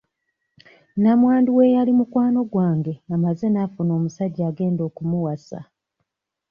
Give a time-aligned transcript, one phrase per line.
[1.01, 5.59] Namwandu w'eyali mukwano gwange amaze n'afuna omusajja agenda okumuwasa.